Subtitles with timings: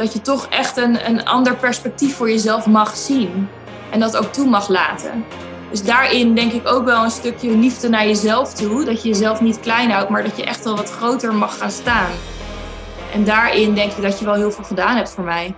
[0.00, 3.48] dat je toch echt een, een ander perspectief voor jezelf mag zien.
[3.90, 5.24] En dat ook toe mag laten.
[5.70, 8.84] Dus daarin denk ik ook wel een stukje liefde naar jezelf toe.
[8.84, 11.70] Dat je jezelf niet klein houdt, maar dat je echt wel wat groter mag gaan
[11.70, 12.10] staan.
[13.12, 15.54] En daarin denk ik dat je wel heel veel gedaan hebt voor mij.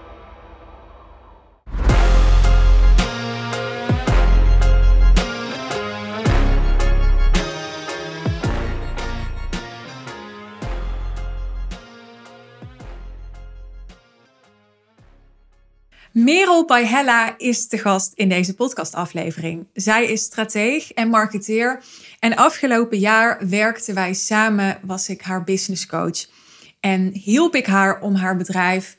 [16.33, 19.67] Merel Paihella is de gast in deze podcastaflevering.
[19.73, 21.83] Zij is strateeg en marketeer.
[22.19, 26.27] En afgelopen jaar werkten wij samen, was ik haar business coach.
[26.81, 28.97] En hielp ik haar om haar bedrijf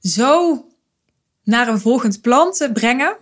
[0.00, 0.64] zo
[1.44, 3.16] naar een volgend plan te brengen.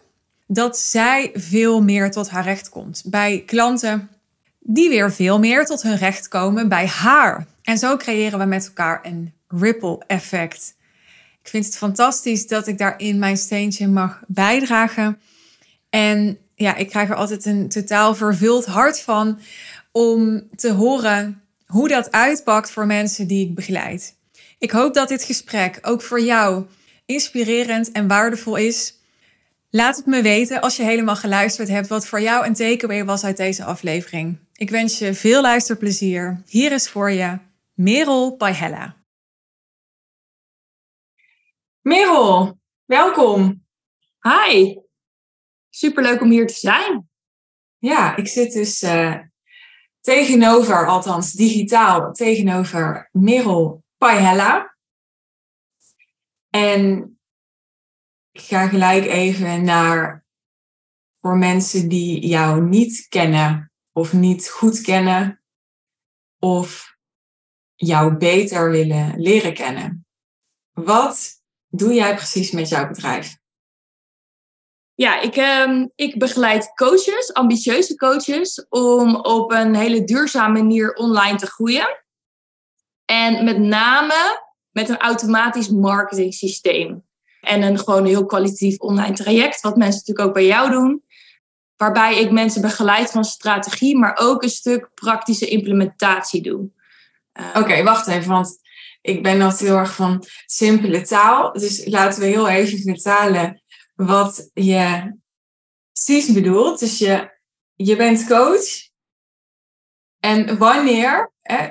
[0.46, 3.02] Dat zij veel meer tot haar recht komt.
[3.06, 4.10] Bij klanten
[4.58, 7.46] die weer veel meer tot hun recht komen bij haar.
[7.62, 10.76] En zo creëren we met elkaar een ripple effect.
[11.48, 15.20] Ik vind het fantastisch dat ik daarin mijn steentje mag bijdragen.
[15.90, 19.40] En ja, ik krijg er altijd een totaal vervuld hart van
[19.92, 24.14] om te horen hoe dat uitpakt voor mensen die ik begeleid.
[24.58, 26.64] Ik hoop dat dit gesprek ook voor jou
[27.06, 28.94] inspirerend en waardevol is.
[29.70, 33.24] Laat het me weten als je helemaal geluisterd hebt wat voor jou een takeaway was
[33.24, 34.38] uit deze aflevering.
[34.54, 36.42] Ik wens je veel luisterplezier.
[36.46, 37.38] Hier is voor je
[37.74, 38.97] Merel bij Hella.
[41.88, 43.66] Merel, welkom.
[44.20, 44.76] Hi,
[45.68, 47.10] superleuk om hier te zijn.
[47.78, 49.18] Ja, ik zit dus uh,
[50.00, 54.76] tegenover, althans digitaal, tegenover Merel Paihella.
[56.50, 57.12] En
[58.30, 60.24] ik ga gelijk even naar
[61.20, 65.42] voor mensen die jou niet kennen of niet goed kennen
[66.38, 66.96] of
[67.74, 70.06] jou beter willen leren kennen.
[70.72, 71.37] Wat
[71.68, 73.36] doe jij precies met jouw bedrijf?
[74.94, 81.36] Ja, ik, uh, ik begeleid coaches, ambitieuze coaches, om op een hele duurzame manier online
[81.36, 82.04] te groeien.
[83.04, 87.06] En met name met een automatisch marketing systeem.
[87.40, 91.02] En een gewoon heel kwalitatief online traject, wat mensen natuurlijk ook bij jou doen.
[91.76, 96.70] Waarbij ik mensen begeleid van strategie, maar ook een stuk praktische implementatie doe.
[97.54, 98.58] Oké, wacht even, want
[99.08, 101.52] ik ben altijd heel erg van simpele taal.
[101.52, 103.62] Dus laten we heel even vertalen
[103.94, 105.16] wat je
[105.92, 106.78] precies bedoelt.
[106.78, 107.30] Dus je,
[107.74, 108.86] je bent coach.
[110.20, 111.68] En wanneer hè,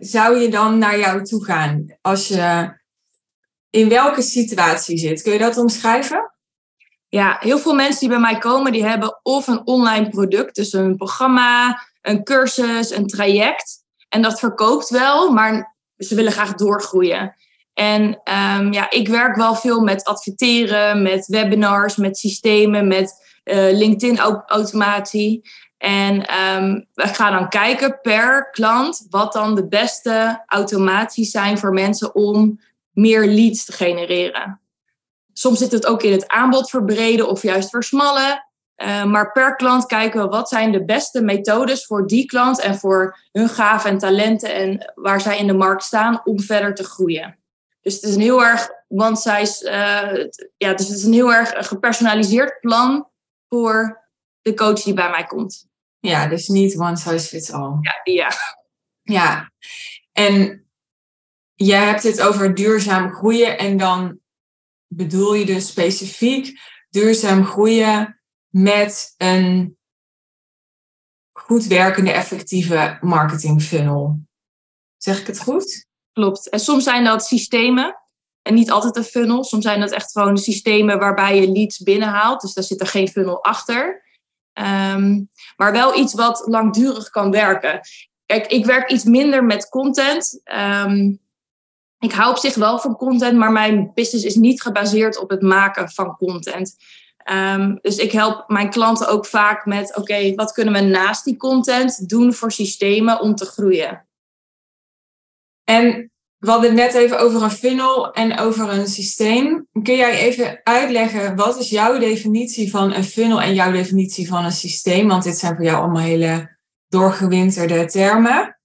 [0.00, 1.98] zou je dan naar jou toe gaan?
[2.00, 2.78] Als je
[3.70, 5.22] in welke situatie zit?
[5.22, 6.34] Kun je dat omschrijven?
[7.08, 10.72] Ja, heel veel mensen die bij mij komen, die hebben of een online product, dus
[10.72, 13.84] een programma, een cursus, een traject.
[14.08, 15.69] En dat verkoopt wel, maar
[16.04, 17.34] ze willen graag doorgroeien.
[17.74, 23.72] En um, ja, ik werk wel veel met adverteren, met webinars, met systemen, met uh,
[23.72, 25.50] LinkedIn-automatie.
[25.78, 31.72] En um, we gaan dan kijken per klant wat dan de beste automaties zijn voor
[31.72, 32.60] mensen om
[32.92, 34.60] meer leads te genereren.
[35.32, 38.49] Soms zit het ook in het aanbod verbreden of juist versmallen.
[38.82, 42.78] Uh, maar per klant kijken we wat zijn de beste methodes voor die klant en
[42.78, 46.84] voor hun gaven en talenten en waar zij in de markt staan om verder te
[46.84, 47.38] groeien.
[47.80, 50.26] Dus het is een heel erg one size, uh,
[50.56, 53.08] ja, dus het is een heel erg gepersonaliseerd plan
[53.48, 54.08] voor
[54.42, 55.68] de coach die bij mij komt.
[55.98, 57.78] Ja, dus niet one size fits all.
[57.80, 58.30] Ja, ja.
[59.02, 59.52] Ja,
[60.12, 60.64] en
[61.54, 64.18] jij hebt het over duurzaam groeien en dan
[64.86, 66.60] bedoel je dus specifiek
[66.90, 68.19] duurzaam groeien
[68.50, 69.78] met een
[71.32, 74.18] goed werkende, effectieve marketing funnel.
[74.96, 75.86] Zeg ik het goed?
[76.12, 76.48] Klopt.
[76.48, 77.96] En soms zijn dat systemen.
[78.42, 79.44] En niet altijd een funnel.
[79.44, 82.40] Soms zijn dat echt gewoon systemen waarbij je leads binnenhaalt.
[82.40, 84.08] Dus daar zit er geen funnel achter.
[84.52, 87.80] Um, maar wel iets wat langdurig kan werken.
[88.26, 90.40] Kijk, ik werk iets minder met content.
[90.44, 91.20] Um,
[91.98, 95.42] ik hou op zich wel van content, maar mijn business is niet gebaseerd op het
[95.42, 96.76] maken van content.
[97.32, 101.36] Um, dus ik help mijn klanten ook vaak met: oké, wat kunnen we naast die
[101.36, 104.08] content doen voor systemen om te groeien?
[105.64, 109.66] En we hadden het net even over een funnel en over een systeem.
[109.82, 114.44] Kun jij even uitleggen wat is jouw definitie van een funnel en jouw definitie van
[114.44, 115.08] een systeem?
[115.08, 116.58] Want dit zijn voor jou allemaal hele
[116.88, 118.58] doorgewinterde termen.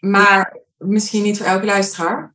[0.00, 2.34] Maar misschien niet voor elke luisteraar.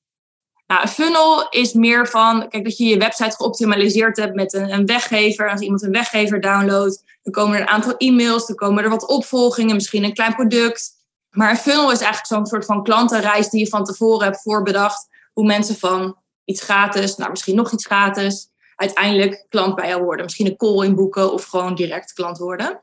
[0.67, 4.73] Nou, een funnel is meer van, kijk, dat je je website geoptimaliseerd hebt met een,
[4.73, 5.49] een weggever.
[5.49, 9.07] Als iemand een weggever downloadt, dan komen er een aantal e-mails, dan komen er wat
[9.07, 10.91] opvolgingen, misschien een klein product.
[11.29, 15.07] Maar een funnel is eigenlijk zo'n soort van klantenreis die je van tevoren hebt voorbedacht.
[15.33, 18.49] Hoe mensen van iets gratis, nou misschien nog iets gratis.
[18.75, 20.25] Uiteindelijk klant bij jou worden.
[20.25, 22.81] Misschien een call inboeken of gewoon direct klant worden.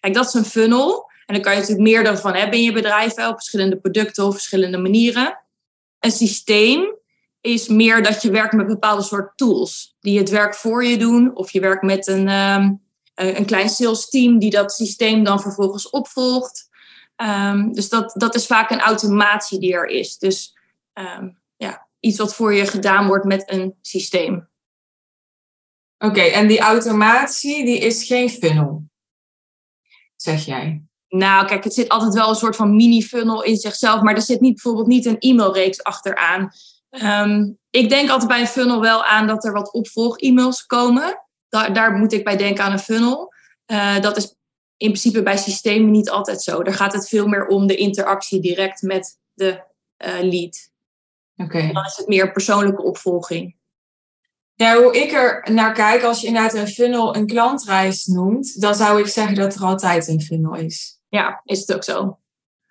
[0.00, 1.10] Kijk, dat is een funnel.
[1.26, 4.32] En dan kan je natuurlijk meer van hebben in je bedrijf, op verschillende producten of
[4.32, 5.38] verschillende manieren.
[5.98, 7.02] Een systeem
[7.44, 11.36] is meer dat je werkt met bepaalde soort tools die het werk voor je doen.
[11.36, 12.72] Of je werkt met een, ehm,
[13.14, 16.68] een klein sales team die dat systeem dan vervolgens opvolgt.
[17.16, 20.18] Ehm, dus dat, dat is vaak een automatie die er is.
[20.18, 20.56] Dus
[20.92, 24.48] ehm, ja, iets wat voor je gedaan wordt met een systeem.
[25.98, 28.82] Oké, en die automatie die is geen funnel,
[30.16, 30.82] zeg jij?
[31.08, 34.40] Nou, kijk, het zit altijd wel een soort van mini-funnel in zichzelf, maar er zit
[34.40, 36.52] niet, bijvoorbeeld niet een e-mailreeks achteraan.
[37.02, 41.24] Um, ik denk altijd bij een funnel wel aan dat er wat opvolg-e-mails komen.
[41.48, 43.32] Daar, daar moet ik bij denken aan een funnel.
[43.66, 44.34] Uh, dat is
[44.76, 46.62] in principe bij systemen niet altijd zo.
[46.62, 49.62] Daar gaat het veel meer om de interactie direct met de
[50.04, 50.70] uh, lead.
[51.36, 51.72] Oké.
[51.72, 53.56] Dan is het meer persoonlijke opvolging.
[54.54, 58.74] Ja, hoe ik er naar kijk, als je inderdaad een funnel een klantreis noemt, dan
[58.74, 61.00] zou ik zeggen dat er altijd een funnel is.
[61.08, 62.18] Ja, is het ook zo.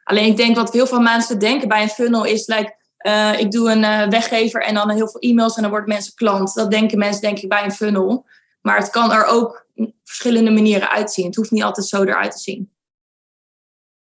[0.04, 3.52] Alleen ik denk wat heel veel mensen denken bij een funnel is, like, uh, ik
[3.52, 6.54] doe een uh, weggever en dan heel veel e-mails en dan wordt mensen klant.
[6.54, 8.26] Dat denken mensen denk ik bij een funnel.
[8.62, 9.68] Maar het kan er ook
[10.04, 11.26] verschillende manieren uitzien.
[11.26, 12.72] Het hoeft niet altijd zo eruit te zien.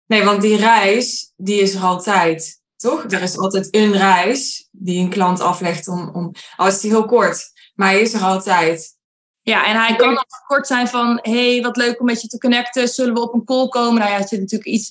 [0.06, 3.04] Nee, want die reis, die is er altijd, toch?
[3.04, 7.06] Er is altijd een reis die een klant aflegt om, om al is die heel
[7.06, 8.96] kort, maar hij is er altijd.
[9.42, 12.38] Ja, en hij kan ook kort zijn van, hey, wat leuk om met je te
[12.38, 14.00] connecten, zullen we op een call komen?
[14.00, 14.90] Nou ja, er zit natuurlijk iets,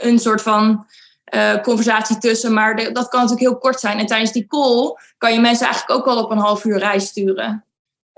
[0.00, 0.86] een soort van
[1.30, 3.98] uh, conversatie tussen, maar de, dat kan natuurlijk heel kort zijn.
[3.98, 7.06] En tijdens die call kan je mensen eigenlijk ook al op een half uur reis
[7.06, 7.64] sturen.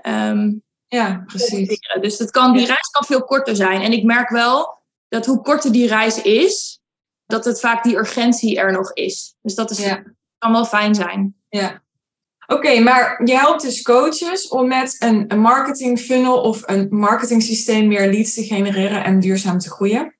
[0.07, 1.79] Um, ja, precies.
[2.01, 3.81] Dus dat kan, die reis kan veel korter zijn.
[3.81, 4.77] En ik merk wel
[5.09, 6.81] dat hoe korter die reis is,
[7.25, 9.35] dat het vaak die urgentie er nog is.
[9.41, 10.03] Dus dat is, ja.
[10.37, 11.35] kan wel fijn zijn.
[11.49, 11.81] Ja.
[12.47, 17.43] Oké, maar je helpt dus coaches om met een, een marketing funnel of een marketing
[17.43, 20.15] systeem meer leads te genereren en duurzaam te groeien.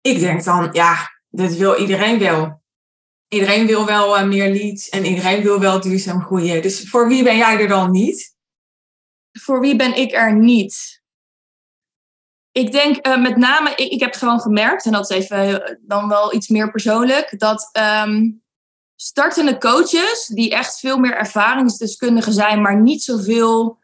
[0.00, 0.94] Ik denk dan, ja,
[1.32, 2.60] dat wil iedereen wel.
[3.28, 6.62] Iedereen wil wel uh, meer leads en iedereen wil wel duurzaam groeien.
[6.62, 8.32] Dus voor wie ben jij er dan niet?
[9.32, 11.00] voor wie ben ik er niet?
[12.52, 16.08] Ik denk uh, met name, ik, heb gewoon gemerkt, en dat is even uh, dan
[16.08, 17.70] wel iets meer persoonlijk, dat
[18.06, 18.42] um,
[18.96, 23.78] startende coaches, die echt veel meer ervaringsdeskundigen zijn, maar niet zoveel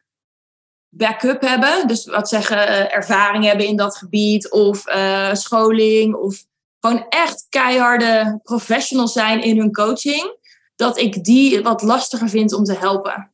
[0.89, 4.85] backup hebben, dus wat zeggen, ervaring hebben in dat gebied, of
[5.33, 6.45] scholing, of
[6.81, 10.37] gewoon echt keiharde professionals zijn in hun coaching,
[10.77, 13.33] dat ik die wat lastiger vind om te helpen.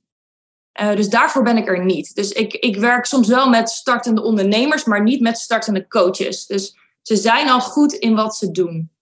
[0.80, 2.14] Uh, dus daarvoor ben ik er niet.
[2.14, 6.46] Dus ik, ik werk soms wel met startende ondernemers, maar niet met startende coaches.
[6.46, 8.92] Dus ze zijn al goed in wat ze doen.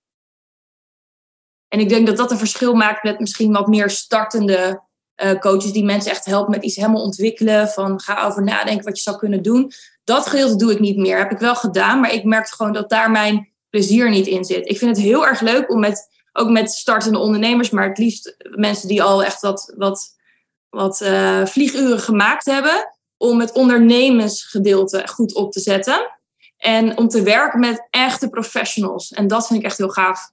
[1.69, 4.83] En ik denk dat dat een verschil maakt met misschien wat meer startende
[5.23, 7.69] uh, coaches die mensen echt helpen met iets helemaal ontwikkelen.
[7.69, 9.73] Van ga over nadenken wat je zou kunnen doen.
[10.05, 11.19] Dat gedeelte doe ik niet meer.
[11.19, 14.69] Heb ik wel gedaan, maar ik merk gewoon dat daar mijn plezier niet in zit.
[14.69, 18.37] Ik vind het heel erg leuk om met, ook met startende ondernemers, maar het liefst
[18.51, 20.21] mensen die al echt wat, wat
[20.73, 26.19] wat uh, vlieguren gemaakt hebben om het ondernemersgedeelte goed op te zetten.
[26.57, 29.11] En om te werken met echte professionals.
[29.11, 30.31] En dat vind ik echt heel gaaf.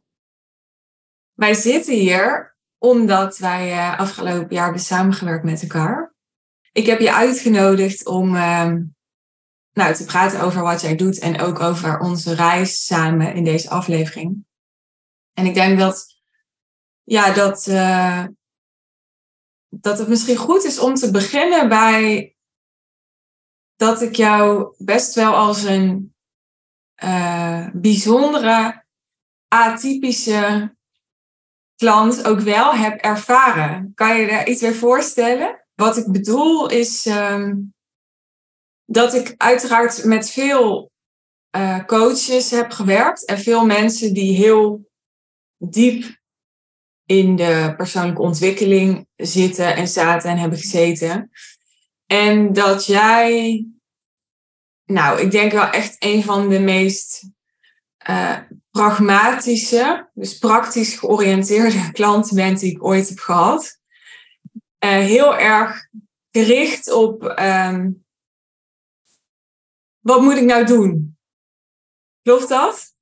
[1.33, 6.13] Wij zitten hier omdat wij uh, afgelopen jaar hebben samengewerkt met elkaar.
[6.71, 8.73] Ik heb je uitgenodigd om uh,
[9.79, 13.69] nou, te praten over wat jij doet en ook over onze reis samen in deze
[13.69, 14.45] aflevering.
[15.33, 16.05] En ik denk dat,
[17.03, 18.25] ja, dat, uh,
[19.69, 22.35] dat het misschien goed is om te beginnen bij
[23.75, 26.15] dat ik jou best wel als een
[27.03, 28.85] uh, bijzondere,
[29.47, 30.75] atypische
[31.75, 33.91] klant ook wel heb ervaren.
[33.95, 35.65] Kan je daar iets bij voorstellen?
[35.75, 37.73] Wat ik bedoel is um,
[38.91, 40.91] dat ik uiteraard met veel
[41.55, 44.89] uh, coaches heb gewerkt en veel mensen die heel
[45.57, 46.17] diep
[47.05, 51.31] in de persoonlijke ontwikkeling zitten en zaten en hebben gezeten.
[52.05, 53.65] En dat jij,
[54.85, 57.29] nou, ik denk wel echt een van de meest
[58.09, 58.37] uh,
[58.71, 63.79] pragmatische, dus praktisch georiënteerde klanten bent die ik ooit heb gehad.
[64.85, 65.87] Uh, heel erg
[66.31, 68.07] gericht op um,
[69.99, 71.17] wat moet ik nou doen?
[72.21, 72.93] Klopt dat?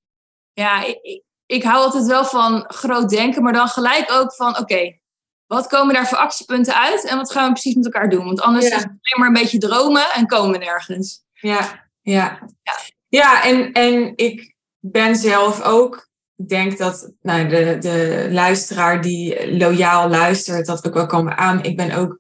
[0.54, 5.00] Ja, ik, ik hou altijd wel van groot denken, maar dan gelijk ook van oké,
[5.46, 8.26] wat komen daar voor actiepunten uit en wat gaan we precies met elkaar doen?
[8.26, 11.24] Want anders is het alleen maar een beetje dromen en komen nergens.
[11.34, 12.50] Ja, ja.
[12.64, 12.74] Ja,
[13.08, 19.58] ja en, en ik ben zelf ook ik denk dat nou, de, de luisteraar die
[19.58, 21.64] loyaal luistert, dat ook wel komen aan.
[21.64, 22.20] Ik ben ook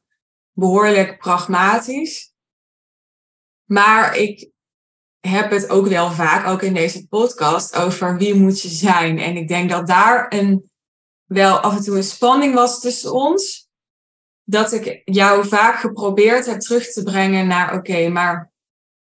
[0.51, 2.33] behoorlijk pragmatisch.
[3.65, 4.51] Maar ik
[5.27, 9.19] heb het ook wel vaak, ook in deze podcast, over wie moet je zijn.
[9.19, 10.71] En ik denk dat daar een,
[11.25, 13.69] wel af en toe een spanning was tussen ons.
[14.43, 18.51] Dat ik jou vaak geprobeerd heb terug te brengen naar, oké, maar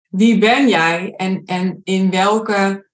[0.09, 1.15] wie ben jij?
[1.17, 2.91] En, en in welke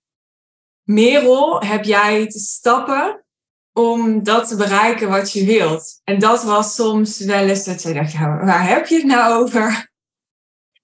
[0.83, 3.25] merel heb jij te stappen
[3.73, 6.01] om dat te bereiken wat je wilt?
[6.05, 9.43] En dat was soms wel eens dat je dacht, ja, waar heb je het nou
[9.43, 9.91] over?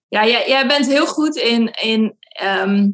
[0.08, 2.90] Ja, jij, jij bent heel goed in, in Ehm,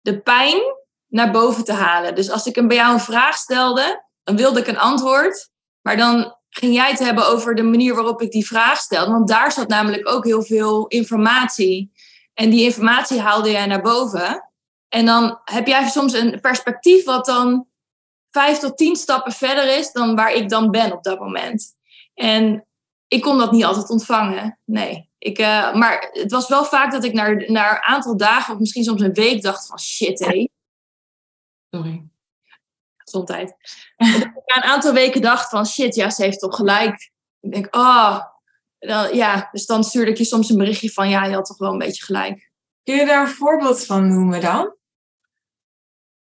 [0.00, 0.60] de pijn
[1.06, 2.14] naar boven te halen.
[2.14, 5.50] Dus als ik bij jou een vraag stelde, dan wilde ik een antwoord.
[5.80, 9.12] Maar dan ging jij het hebben over de manier waarop ik die vraag stelde.
[9.12, 11.92] Want daar zat namelijk ook heel veel informatie.
[12.34, 14.50] En die informatie haalde jij naar boven.
[14.88, 17.66] En dan heb jij soms een perspectief wat dan
[18.30, 21.76] vijf tot tien stappen verder is dan waar ik dan ben op dat moment.
[22.14, 22.66] En
[23.08, 24.58] ik kon dat niet altijd ontvangen.
[24.64, 25.05] Nee.
[25.18, 28.60] Ik, uh, maar het was wel vaak dat ik naar, naar een aantal dagen of
[28.60, 30.48] misschien soms een week dacht van shit hé.
[31.70, 32.08] Sorry.
[32.96, 33.56] Gezondheid.
[33.96, 37.10] dat ik na een aantal weken dacht van shit, ja, ze heeft toch gelijk.
[37.40, 38.24] Ik denk, oh,
[38.78, 41.58] dan, ja, dus dan stuurde ik je soms een berichtje van ja, je had toch
[41.58, 42.50] wel een beetje gelijk.
[42.82, 44.76] Kun je daar een voorbeeld van noemen dan?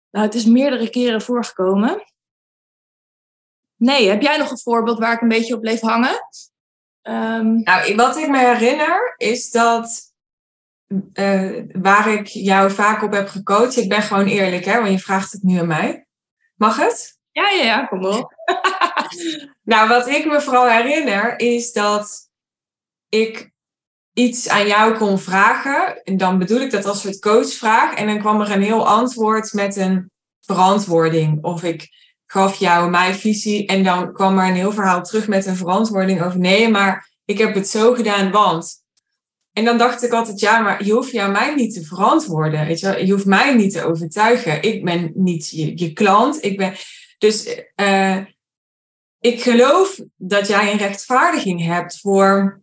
[0.09, 2.03] Nou, het is meerdere keren voorgekomen.
[3.75, 6.19] Nee, heb jij nog een voorbeeld waar ik een beetje op bleef hangen?
[7.09, 7.61] Um...
[7.63, 10.13] Nou, wat ik me herinner is dat
[11.13, 14.99] uh, waar ik jou vaak op heb gecoacht, ik ben gewoon eerlijk, hè, want je
[14.99, 16.05] vraagt het nu aan mij.
[16.55, 17.17] Mag het?
[17.31, 18.33] Ja, ja, ja, kom op.
[19.71, 22.29] nou, wat ik me vooral herinner is dat
[23.09, 23.51] ik
[24.13, 26.03] iets aan jou kon vragen.
[26.03, 27.93] En dan bedoel ik dat als soort coachvraag.
[27.93, 31.43] En dan kwam er een heel antwoord met een verantwoording.
[31.43, 31.89] Of ik
[32.31, 36.21] gaf jou mijn visie en dan kwam er een heel verhaal terug met een verantwoording
[36.21, 38.83] over nee, maar ik heb het zo gedaan, want.
[39.53, 42.65] En dan dacht ik altijd, ja, maar je hoeft jou mij niet te verantwoorden.
[42.65, 44.61] Weet je, je hoeft mij niet te overtuigen.
[44.61, 46.43] Ik ben niet je, je klant.
[46.43, 46.75] Ik ben,
[47.17, 48.17] dus uh,
[49.19, 52.61] ik geloof dat jij een rechtvaardiging hebt voor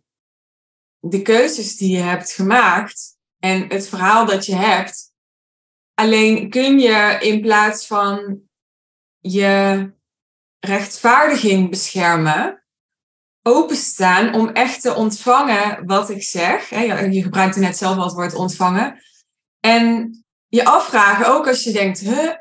[0.99, 5.11] de keuzes die je hebt gemaakt en het verhaal dat je hebt.
[5.93, 8.46] Alleen kun je in plaats van
[9.31, 9.91] je
[10.59, 12.63] rechtvaardiging beschermen,
[13.41, 16.69] openstaan om echt te ontvangen wat ik zeg.
[16.69, 19.01] Je gebruikte net zelf al het woord ontvangen.
[19.59, 20.11] En
[20.47, 22.33] je afvragen, ook als je denkt, huh,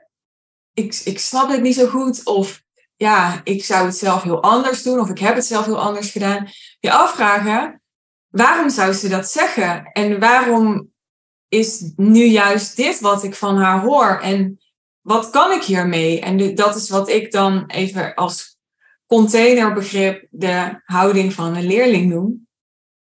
[0.72, 2.62] ik, ik snap het niet zo goed, of
[2.96, 6.10] ja, ik zou het zelf heel anders doen, of ik heb het zelf heel anders
[6.10, 6.48] gedaan.
[6.78, 7.82] Je afvragen,
[8.28, 9.84] waarom zou ze dat zeggen?
[9.84, 10.92] En waarom
[11.48, 14.20] is nu juist dit wat ik van haar hoor?
[14.20, 14.60] En
[15.06, 16.20] wat kan ik hiermee?
[16.20, 18.58] En dat is wat ik dan even als
[19.06, 22.48] containerbegrip de houding van een leerling noem.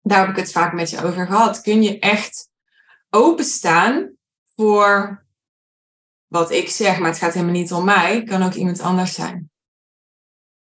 [0.02, 1.62] Daar heb ik het vaak met je over gehad.
[1.62, 2.50] Kun je echt
[3.10, 4.16] openstaan
[4.56, 5.24] voor
[6.28, 8.24] wat ik zeg, maar het gaat helemaal niet om mij.
[8.24, 9.52] Kan ook iemand anders zijn.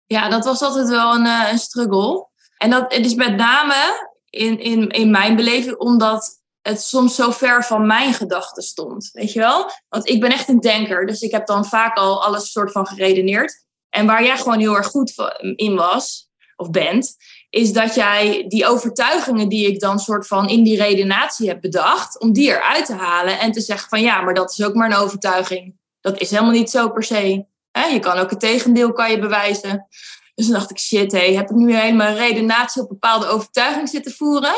[0.07, 2.29] Ja, dat was altijd wel een, eh, een struggle.
[2.57, 7.65] En dat is met name in, in, in mijn beleving omdat het soms zo ver
[7.65, 9.11] van mijn gedachten stond.
[9.13, 9.71] Weet je wel?
[9.89, 12.87] Want ik ben echt een denker, dus ik heb dan vaak al alles soort van
[12.87, 13.65] geredeneerd.
[13.91, 15.13] En waar jij gewoon heel erg goed
[15.57, 17.17] in was, of bent,
[17.51, 22.21] is dat jij die overtuigingen die ik dan soort van in die redenatie heb bedacht,
[22.21, 24.91] om die eruit te halen en te zeggen van ja, maar dat is ook maar
[24.91, 25.77] een overtuiging.
[26.01, 27.47] Dat is helemaal niet zo per se.
[27.93, 29.87] Je kan ook het tegendeel kan je bewijzen.
[30.35, 34.13] Dus dan dacht ik, shit, hé, heb ik nu helemaal redenatie op bepaalde overtuiging zitten
[34.13, 34.55] voeren?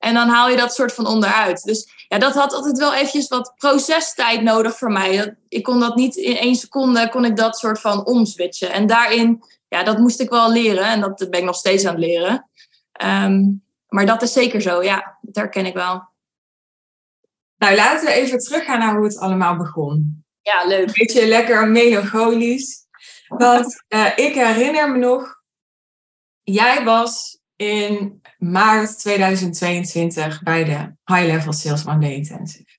[0.00, 1.62] En dan haal je dat soort van onderuit.
[1.62, 5.36] Dus ja, dat had altijd wel eventjes wat procestijd nodig voor mij.
[5.48, 8.72] Ik kon dat niet in één seconde, kon ik dat soort van omswitchen.
[8.72, 10.84] En daarin, ja, dat moest ik wel leren.
[10.84, 12.48] En dat ben ik nog steeds aan het leren.
[12.92, 13.42] Ehm,
[13.88, 15.18] maar dat is zeker zo, ja.
[15.20, 16.08] Dat herken ik wel.
[17.56, 20.24] Nou, laten we even teruggaan naar hoe het allemaal begon.
[20.42, 20.86] Ja, leuk.
[20.86, 22.86] Een beetje lekker melancholisch.
[23.28, 25.42] Want uh, ik herinner me nog,
[26.42, 32.78] jij was in maart 2022 bij de High Level Sales Monday Intensive.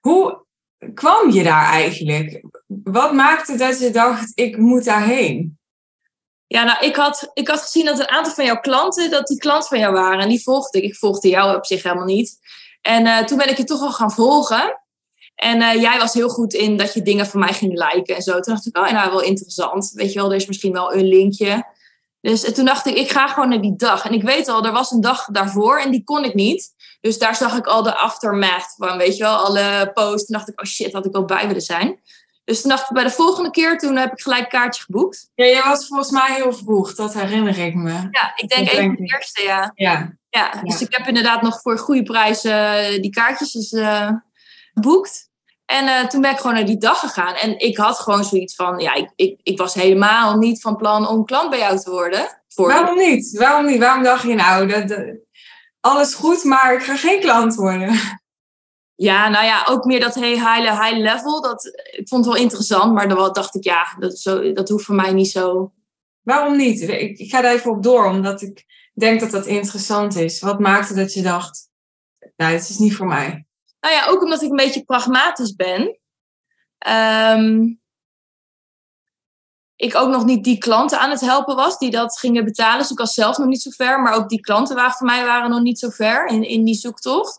[0.00, 0.46] Hoe
[0.94, 2.44] kwam je daar eigenlijk?
[2.66, 5.58] Wat maakte dat je dacht, ik moet daarheen?
[6.46, 9.38] Ja, nou, ik had, ik had gezien dat een aantal van jouw klanten, dat die
[9.38, 10.20] klant van jou waren.
[10.20, 10.84] En die volgde ik.
[10.84, 12.38] Ik volgde jou op zich helemaal niet.
[12.80, 14.80] En uh, toen ben ik je toch al gaan volgen.
[15.34, 18.22] En uh, jij was heel goed in dat je dingen van mij ging liken en
[18.22, 18.40] zo.
[18.40, 19.90] Toen dacht ik, oh, nou, wel interessant.
[19.94, 21.76] Weet je wel, er is misschien wel een linkje.
[22.20, 24.04] Dus toen dacht ik, ik ga gewoon naar die dag.
[24.04, 26.74] En ik weet al, er was een dag daarvoor en die kon ik niet.
[27.00, 30.26] Dus daar zag ik al de aftermath van, weet je wel, alle posts.
[30.26, 32.00] Toen dacht ik, oh shit, had ik wel bij willen zijn.
[32.44, 35.30] Dus toen dacht ik bij de volgende keer, toen heb ik gelijk een kaartje geboekt.
[35.34, 37.92] Ja, jij was volgens mij heel vroeg, dat herinner ik me.
[37.92, 39.72] Ja, ik denk even denk de eerste, ja.
[39.74, 40.12] Ja.
[40.28, 40.62] ja.
[40.62, 43.68] Dus ik heb inderdaad nog voor goede prijzen die kaartjes dus,
[44.74, 45.27] geboekt.
[45.70, 47.34] En eh, toen ben ik gewoon naar die dag gegaan.
[47.34, 51.08] En ik had gewoon zoiets van, ja, ik, ik, ik was helemaal niet van plan
[51.08, 52.42] om klant bij jou te worden.
[52.48, 53.38] Voor Waarom niet?
[53.38, 53.78] Waarom niet?
[53.78, 55.16] Waarom dacht je nou, dat, dat-
[55.80, 58.20] alles goed, maar ik ga geen klant worden?
[58.94, 61.42] Ja, nou ja, ook meer dat hey, high, high level.
[61.42, 64.84] Dat, ik vond het wel interessant, maar dan dacht ik, ja, dat, zo, dat hoeft
[64.84, 65.72] voor mij niet zo.
[66.22, 66.80] Waarom niet?
[66.80, 70.40] Ik, ik ga daar even op door, omdat ik denk dat dat interessant is.
[70.40, 71.68] Wat maakte dat je dacht,
[72.36, 73.47] nou, het is niet voor mij?
[73.80, 75.98] Nou ja, ook omdat ik een beetje pragmatisch ben.
[76.78, 77.74] Ehm,
[79.76, 82.78] ik ook nog niet die klanten aan het helpen was die dat gingen betalen.
[82.78, 84.00] Dus ik was zelf nog niet zo ver.
[84.00, 86.74] Maar ook die klanten waren voor mij waren nog niet zo ver in, in die
[86.74, 87.38] zoektocht.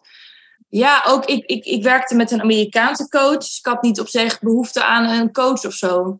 [0.70, 3.38] Ja, ook ik, ik, ik werkte met een Amerikaanse coach.
[3.38, 6.20] Dus ik had niet op zich behoefte aan een coach of zo.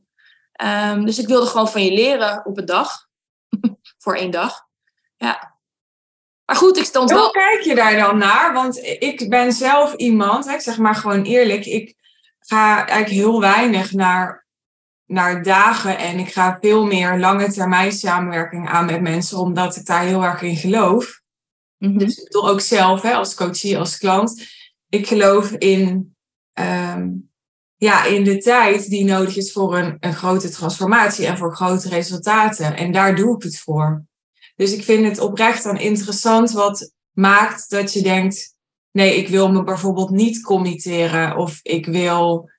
[0.52, 3.08] Ehm, dus ik wilde gewoon van je leren op een dag.
[4.04, 4.68] Voor één dag.
[5.18, 5.59] Ja.
[6.50, 7.20] Maar goed, ik stond wel...
[7.20, 8.54] Hoe kijk je daar dan naar?
[8.54, 11.96] Want ik ben zelf iemand, hè, ik zeg maar gewoon eerlijk, ik
[12.40, 14.46] ga eigenlijk heel weinig naar,
[15.06, 19.86] naar dagen en ik ga veel meer lange termijn samenwerking aan met mensen, omdat ik
[19.86, 21.22] daar heel erg in geloof.
[21.78, 21.98] Mhm.
[21.98, 24.46] Dus ik bedoel ook zelf, hè, als coachie, als klant.
[24.90, 26.16] Ik geloof in,
[26.54, 27.10] ehm,
[27.76, 31.90] ja, in de tijd die nodig is voor een, een grote transformatie en voor grote
[31.90, 32.76] resultaten.
[32.76, 34.08] En daar doe ik het voor.
[34.60, 38.56] Dus ik vind het oprecht dan interessant wat maakt dat je denkt,
[38.92, 42.50] nee, ik wil me bijvoorbeeld niet committeren of ik wil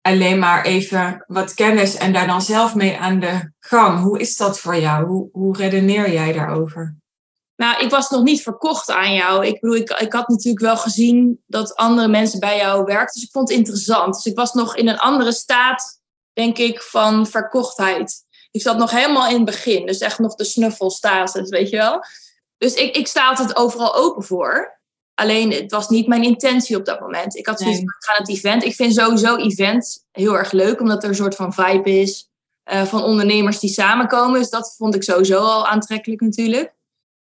[0.00, 4.02] alleen maar even wat kennis en daar dan zelf mee aan de gang.
[4.02, 5.06] Hoe is dat voor jou?
[5.06, 6.96] Hoe, hoe redeneer jij daarover?
[7.56, 9.46] Nou, ik was nog niet verkocht aan jou.
[9.46, 13.20] Ik bedoel, ik, ik had natuurlijk wel gezien dat andere mensen bij jou werkten.
[13.20, 14.14] Dus ik vond het interessant.
[14.14, 16.00] Dus ik was nog in een andere staat,
[16.32, 18.28] denk ik, van verkochtheid.
[18.50, 19.86] Ik zat nog helemaal in het begin.
[19.86, 22.04] Dus echt nog de snuffelstatus, weet je wel.
[22.58, 24.78] Dus ik, ik sta altijd overal open voor.
[25.14, 27.36] Alleen, het was niet mijn intentie op dat moment.
[27.36, 27.86] Ik had zoiets Nee.
[27.86, 28.64] ik ga naar het event.
[28.64, 32.30] Ik vind sowieso events heel erg leuk, omdat er een soort van vibe is
[32.62, 34.40] eh, van ondernemers die samenkomen.
[34.40, 36.74] Dus dat vond ik sowieso al aantrekkelijk natuurlijk.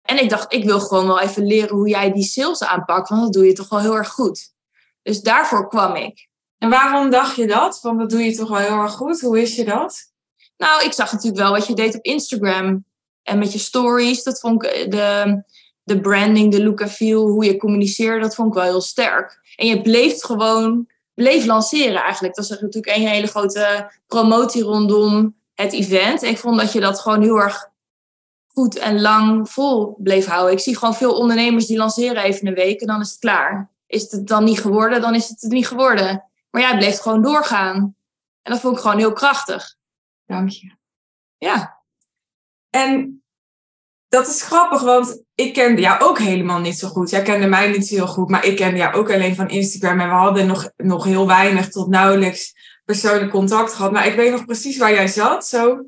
[0.03, 3.23] En ik dacht, ik wil gewoon wel even leren hoe jij die sales aanpakt, want
[3.23, 4.53] dat doe je toch wel heel erg goed.
[5.03, 6.29] Dus daarvoor kwam ik.
[6.59, 7.81] En waarom dacht je dat?
[7.81, 9.21] Want dat doe je toch wel heel erg goed.
[9.21, 10.12] Hoe wist je dat?
[10.57, 12.85] Nou, ik zag natuurlijk wel wat je deed op Instagram
[13.23, 14.23] en met je stories.
[14.23, 15.43] Dat vond ik de,
[15.83, 19.41] de branding, de look en feel, hoe je communiceerde, dat vond ik wel heel sterk.
[19.57, 22.35] En je bleef gewoon, bleef lanceren eigenlijk.
[22.35, 26.23] Dat was natuurlijk een hele grote promotie rondom het event.
[26.23, 27.71] En ik vond dat je dat gewoon heel erg
[28.47, 30.53] goed en lang vol bleef houden.
[30.53, 33.71] Ik zie gewoon veel ondernemers die lanceren even een week en dan is het klaar.
[33.87, 36.25] Is het dan niet geworden, dan is het het niet geworden.
[36.51, 37.97] Maar jij bleef gewoon doorgaan.
[38.43, 39.77] En dat vond ik gewoon heel krachtig.
[40.27, 40.77] Dank je.
[41.39, 41.83] Ja.
[42.71, 43.23] En
[44.09, 47.11] dat is grappig, want ik kende jou ook helemaal niet zo goed.
[47.11, 50.01] Jij kende mij niet zo heel goed, maar ik kende jou ook alleen van Instagram.
[50.01, 52.55] En we hadden nog, nog heel weinig tot nauwelijks
[52.85, 53.93] persoonlijk contact gehad.
[53.93, 55.85] Maar ik weet nog precies waar jij zat, zo.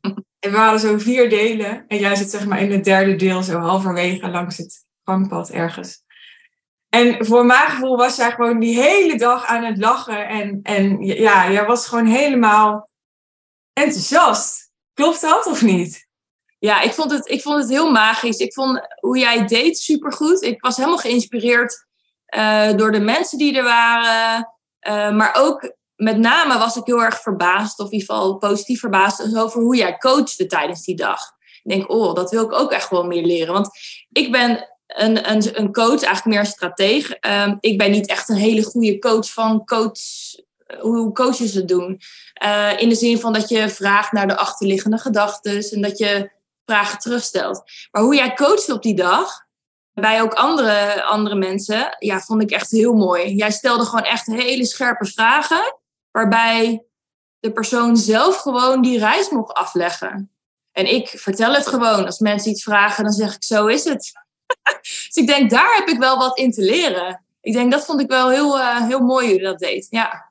[0.38, 1.84] En we hadden zo vier delen.
[1.86, 6.02] En jij zit zeg maar in het derde deel, zo halverwege langs het gangpad ergens.
[6.88, 10.28] En voor mijn gevoel was jij gewoon die hele dag aan het lachen.
[10.28, 12.88] En, en ja, jij was gewoon helemaal
[13.76, 14.70] enthousiast.
[14.94, 16.06] Klopt dat of niet?
[16.58, 18.38] Ja, ik vond, het, ik vond het heel magisch.
[18.38, 20.42] Ik vond hoe jij het deed supergoed.
[20.42, 21.86] Ik was helemaal geïnspireerd
[22.26, 24.52] eh, door de mensen die er waren.
[24.78, 28.80] Eh, maar ook met name was ik heel erg verbaasd, of in ieder geval positief
[28.80, 31.20] verbaasd, dus over hoe jij coachte tijdens die dag.
[31.62, 33.52] Ik denk, oh, dat wil ik ook echt wel meer leren.
[33.52, 33.68] Want
[34.12, 37.10] ik ben een, een, een coach, eigenlijk meer een strateeg.
[37.10, 40.00] Ehm, ik ben niet echt een hele goede coach van coach,
[40.80, 42.00] hoe coaches het doen.
[42.32, 46.30] Eh, in de zin van dat je vraagt naar de achterliggende gedachten en dat je
[46.64, 47.62] vragen terugstelt.
[47.90, 49.44] Maar hoe jij coachte op die dag,
[49.92, 53.34] bij ook andere, andere mensen, ja, vond ik echt heel mooi.
[53.34, 55.78] Jij stelde gewoon echt hele scherpe vragen,
[56.10, 56.84] waarbij
[57.38, 60.30] de persoon zelf gewoon die reis mocht afleggen.
[60.72, 62.04] En ik vertel het gewoon.
[62.04, 64.12] Als mensen iets vragen, dan zeg ik zo is het.
[64.82, 67.24] dus ik denk, daar heb ik wel wat in te leren.
[67.40, 69.86] Ik denk, dat vond ik wel heel, uh, heel mooi hoe je dat deed.
[69.90, 70.25] Ja.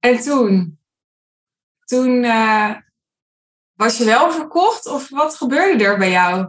[0.00, 0.78] En toen?
[1.84, 2.74] Toen uh,
[3.74, 6.48] was je wel verkocht of wat gebeurde er bij jou?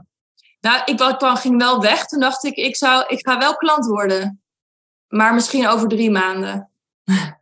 [0.59, 2.05] Nou, ik ging wel weg.
[2.05, 4.41] Toen dacht ik, ik, zou, ik ga wel klant worden.
[5.07, 6.71] Maar misschien over drie maanden.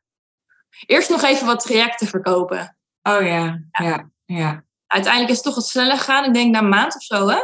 [0.86, 2.78] Eerst nog even wat trajecten verkopen.
[3.02, 4.10] Oh ja, ja, ja.
[4.26, 4.64] ja.
[4.88, 6.26] Uiteindelijk is het toch wat sneller gegaan.
[6.26, 7.40] Ik denk na een maand of zo, hè?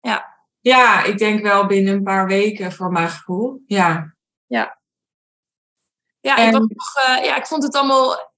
[0.00, 0.36] Ja.
[0.60, 3.62] Ja, ik denk wel binnen een paar weken voor mijn gevoel.
[3.66, 4.14] Ja.
[4.46, 4.81] Ja.
[6.22, 6.46] Ja, en...
[6.46, 8.32] ik, nog, uh, ja ik vond het allemaal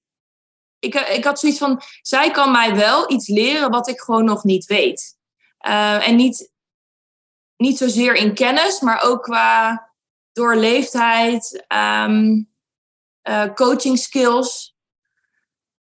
[0.85, 4.43] ik, ik had zoiets van, zij kan mij wel iets leren wat ik gewoon nog
[4.43, 5.17] niet weet.
[5.67, 6.51] Uh, en niet,
[7.57, 9.83] niet zozeer in kennis, maar ook qua
[10.31, 12.49] doorleefdheid, um,
[13.23, 14.75] uh, coaching skills.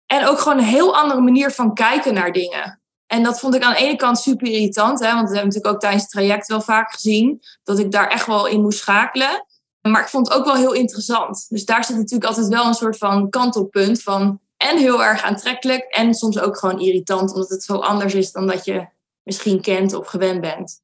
[0.07, 2.83] En ook gewoon een heel andere manier van kijken naar dingen.
[3.07, 5.75] En dat vond ik aan de ene kant super irritant, hè, want we hebben natuurlijk
[5.75, 9.47] ook tijdens het traject wel vaak gezien dat ik daar echt wel in moest schakelen.
[9.81, 11.47] Maar ik vond het ook wel heel interessant.
[11.49, 15.85] Dus daar zit natuurlijk altijd wel een soort van kantelpunt van en heel erg aantrekkelijk
[15.85, 18.89] en soms ook gewoon irritant, omdat het zo anders is dan dat je
[19.23, 20.83] misschien kent of gewend bent.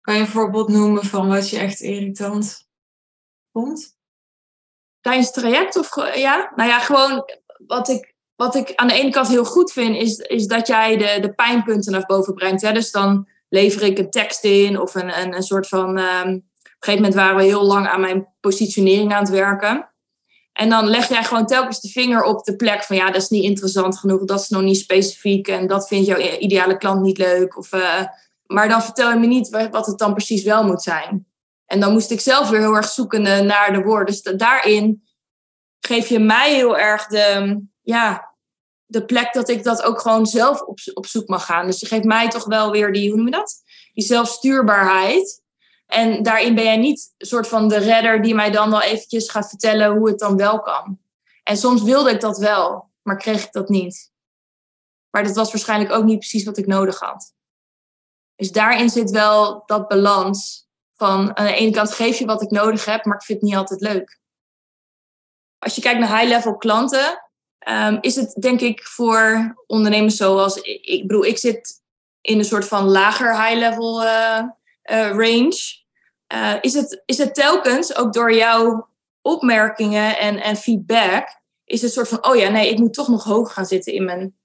[0.00, 2.66] Kan je een voorbeeld noemen van wat je echt irritant
[3.52, 3.96] vond?
[5.00, 6.52] Tijdens het traject of ja?
[6.56, 7.24] Nou ja, gewoon
[7.66, 10.96] wat ik, wat ik aan de ene kant heel goed vind, is, is dat jij
[10.96, 12.62] de, de pijnpunten naar boven brengt.
[12.62, 12.72] Hè?
[12.72, 15.98] Dus dan lever ik een tekst in of een, een, een soort van.
[15.98, 16.44] Um, een
[16.84, 19.90] gegeven moment waren we heel lang aan mijn positionering aan het werken.
[20.52, 23.28] En dan leg jij gewoon telkens de vinger op de plek van ja, dat is
[23.28, 27.18] niet interessant genoeg, dat is nog niet specifiek en dat vindt jouw ideale klant niet
[27.18, 27.58] leuk.
[27.58, 28.02] Of, uh,
[28.46, 31.26] maar dan vertel je me niet wat het dan precies wel moet zijn.
[31.66, 34.06] En dan moest ik zelf weer heel erg zoeken naar de woorden.
[34.06, 35.02] Dus daarin
[35.80, 38.34] geef je mij heel erg de, ja,
[38.86, 41.66] de plek dat ik dat ook gewoon zelf op, op zoek mag gaan.
[41.66, 43.62] Dus je geeft mij toch wel weer die, hoe noem je dat?
[43.92, 45.42] Die zelfstuurbaarheid.
[45.86, 49.48] En daarin ben jij niet soort van de redder die mij dan wel eventjes gaat
[49.48, 50.98] vertellen hoe het dan wel kan.
[51.42, 54.12] En soms wilde ik dat wel, maar kreeg ik dat niet.
[55.10, 57.34] Maar dat was waarschijnlijk ook niet precies wat ik nodig had.
[58.34, 62.50] Dus daarin zit wel dat balans van aan de ene kant geef je wat ik
[62.50, 64.20] nodig heb, maar ik vind het niet altijd leuk.
[65.58, 67.30] Als je kijkt naar high-level klanten,
[67.68, 71.82] um, is het denk ik voor ondernemers zoals ik, ik bedoel, ik zit
[72.20, 74.44] in een soort van lager high-level uh, uh,
[74.94, 75.84] range.
[76.34, 78.88] Uh, is, het, is het telkens ook door jouw
[79.22, 83.24] opmerkingen en, en feedback, is het soort van, oh ja, nee, ik moet toch nog
[83.24, 84.36] hoog gaan zitten in mijn,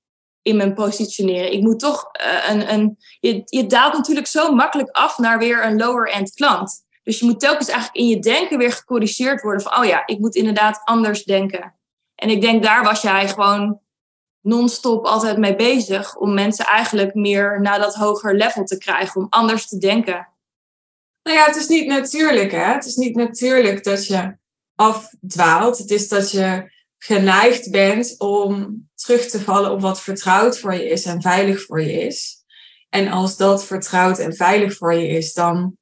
[0.41, 1.53] in mijn positioneren.
[1.53, 2.09] Ik moet toch
[2.47, 6.83] een, een je, je daalt natuurlijk zo makkelijk af naar weer een lower-end klant.
[7.03, 10.19] Dus je moet telkens eigenlijk in je denken weer gecorrigeerd worden van, oh ja, ik
[10.19, 11.75] moet inderdaad anders denken.
[12.15, 13.79] En ik denk, daar was jij gewoon
[14.41, 19.27] non-stop altijd mee bezig om mensen eigenlijk meer naar dat hoger level te krijgen, om
[19.29, 20.27] anders te denken.
[21.23, 22.73] Nou ja, het is niet natuurlijk, hè?
[22.73, 24.37] Het is niet natuurlijk dat je
[24.75, 25.77] afdwaalt.
[25.77, 30.89] Het is dat je geneigd bent om terug te vallen op wat vertrouwd voor je
[30.89, 32.43] is en veilig voor je is.
[32.89, 35.77] En als dat vertrouwd en veilig voor je is, dan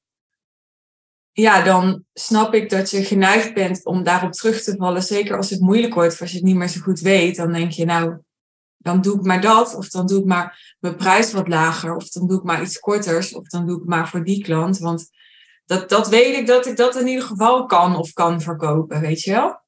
[1.31, 5.03] ja, dan snap ik dat je geneigd bent om daarop terug te vallen.
[5.03, 7.35] Zeker als het moeilijk wordt, of als je het niet meer zo goed weet.
[7.35, 8.17] Dan denk je, nou,
[8.77, 9.75] dan doe ik maar dat.
[9.75, 11.95] Of dan doe ik maar mijn prijs wat lager.
[11.95, 13.33] Of dan doe ik maar iets korters.
[13.33, 14.77] Of dan doe ik maar voor die klant.
[14.77, 15.09] Want
[15.69, 19.21] dat, dat weet ik dat ik dat in ieder geval kan of kan verkopen, weet
[19.21, 19.61] je wel?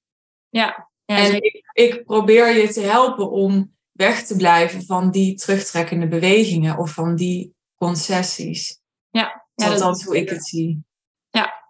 [0.50, 0.90] Ja.
[1.06, 6.08] ja en ik, ik probeer je te helpen om weg te blijven van die terugtrekkende
[6.08, 8.80] bewegingen of van die concessies.
[9.10, 10.84] Ja, ja dat is hoe ik het zie.
[11.30, 11.62] Ja,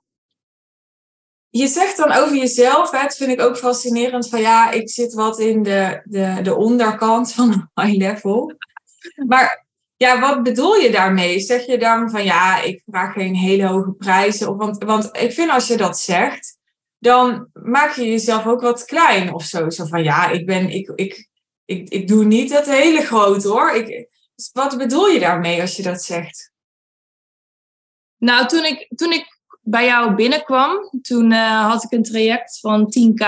[1.49, 5.13] je zegt dan over jezelf, hè, dat vind ik ook fascinerend, van ja, ik zit
[5.13, 7.49] wat in de, de, de onderkant van
[7.81, 8.53] high level.
[9.27, 9.65] Maar
[10.01, 11.39] ja, wat bedoel je daarmee?
[11.39, 14.49] Zeg je dan van ja, ik vraag geen hele hoge prijzen?
[14.49, 16.57] Of, want, want ik vind als je dat zegt,
[16.97, 19.69] dan maak je jezelf ook wat klein of zo.
[19.69, 21.29] Zo van ja, ik ben, ik, ik,
[21.65, 23.71] ik, ik doe niet het hele groot hoor.
[23.71, 26.51] Ik, dus wat bedoel je daarmee als je dat zegt?
[28.17, 32.93] Nou, toen ik, toen ik bij jou binnenkwam, toen uh, had ik een traject van
[32.99, 33.25] 10k.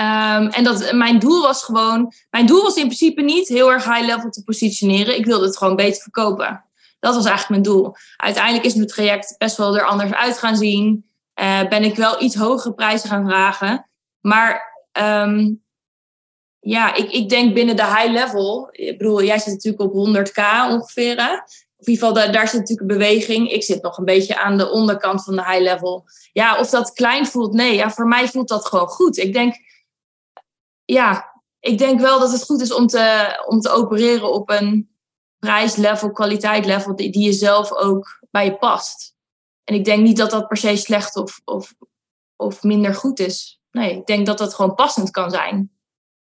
[0.00, 3.84] Ehm, en dat, mijn doel was gewoon, mijn doel was in principe niet heel erg
[3.84, 5.16] high level te positioneren.
[5.16, 6.64] Ik wilde het gewoon beter verkopen.
[6.98, 7.94] Dat was eigenlijk mijn doel.
[8.16, 11.10] Uiteindelijk is mijn traject best wel er anders uit gaan zien.
[11.40, 13.88] Uh, ben ik wel iets hogere prijzen gaan vragen.
[14.20, 14.62] Maar
[15.00, 15.62] um,
[16.58, 18.68] ja, ik, ik denk binnen de high level.
[18.70, 21.16] Ik bedoel, jij zit natuurlijk op 100k ongeveer
[21.80, 23.50] in ieder geval, daar, daar zit natuurlijk een beweging.
[23.50, 26.04] Ik zit nog een beetje aan de onderkant van de high level.
[26.32, 27.74] Ja, of dat klein voelt, nee.
[27.74, 29.16] Ja, voor mij voelt dat gewoon goed.
[29.16, 29.54] Ik denk,
[30.92, 34.90] ja, ik denk wel dat het goed is om te, om te opereren op een
[35.38, 39.14] prijslevel, kwaliteitlevel die, die je zelf ook bij je past.
[39.64, 41.74] En ik denk niet dat dat per se slecht of, of,
[42.36, 43.60] of minder goed is.
[43.70, 45.70] Nee, ik denk dat dat gewoon passend kan zijn.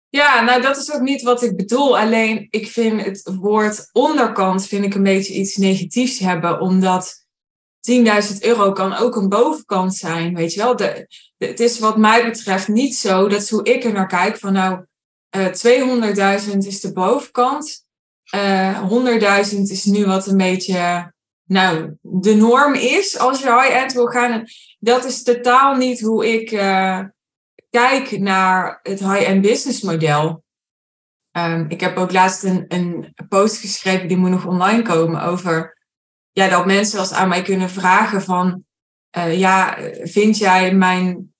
[0.09, 1.99] Ja, nou dat is ook niet wat ik bedoel.
[1.99, 6.61] Alleen ik vind het woord onderkant vind ik een beetje iets negatiefs hebben.
[6.61, 7.20] Omdat
[7.81, 10.35] 10.000 euro kan ook een bovenkant zijn.
[10.35, 11.07] Weet je wel, de,
[11.39, 13.29] het is wat mij betreft niet zo.
[13.29, 14.39] Dat is hoe ik er naar kijk.
[14.39, 14.85] Van nou,
[15.37, 15.47] uh,
[16.53, 17.85] 200.000 is de bovenkant.
[18.35, 18.91] Uh,
[19.53, 21.13] 100.000 is nu wat een beetje
[21.45, 24.45] nou, de norm is als je high-end wil gaan.
[24.79, 26.51] Dat is totaal niet hoe ik...
[26.51, 27.01] Uh,
[27.71, 30.45] kijk naar het high-end business model.
[31.31, 35.79] Ehm, ik heb ook laatst een, een post geschreven, die moet nog online komen, over
[36.33, 38.65] ja, dat mensen als aan mij kunnen vragen van,
[39.17, 41.35] uh, ja, vind jij mijn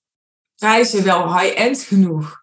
[0.55, 2.39] prijzen wel high-end genoeg?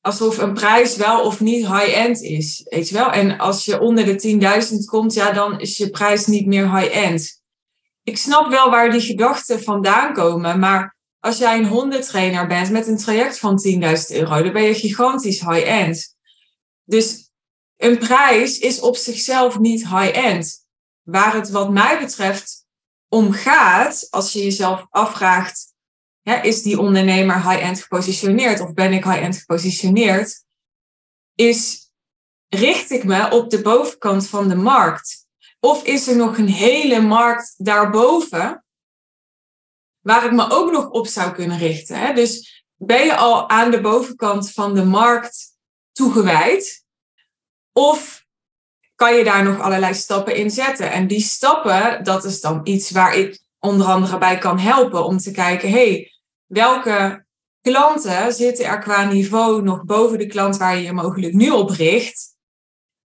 [0.00, 3.10] Alsof een prijs wel of niet high-end is, weet je wel?
[3.10, 7.42] En als je onder de 10.000 komt, ja, dan is je prijs niet meer high-end.
[8.02, 12.86] Ik snap wel waar die gedachten vandaan komen, maar als jij een hondentrainer bent met
[12.86, 16.16] een traject van 10.000 euro, dan ben je gigantisch high-end.
[16.84, 17.30] Dus
[17.76, 20.65] een prijs is op zichzelf niet high-end.
[21.06, 22.66] Waar het wat mij betreft
[23.08, 25.74] om gaat, als je jezelf afvraagt,
[26.42, 30.44] is die ondernemer high-end gepositioneerd of ben ik high-end gepositioneerd,
[31.34, 31.90] is
[32.48, 35.26] richt ik me op de bovenkant van de markt?
[35.60, 38.64] Of is er nog een hele markt daarboven
[40.00, 41.98] waar ik me ook nog op zou kunnen richten?
[41.98, 42.12] Hè?
[42.12, 45.56] Dus ben je al aan de bovenkant van de markt
[45.92, 46.84] toegewijd?
[47.72, 48.25] Of
[48.96, 50.90] kan je daar nog allerlei stappen in zetten?
[50.90, 55.18] En die stappen, dat is dan iets waar ik onder andere bij kan helpen om
[55.18, 56.12] te kijken, hey,
[56.46, 57.26] welke
[57.60, 61.70] klanten zitten er qua niveau nog boven de klant waar je je mogelijk nu op
[61.70, 62.34] richt?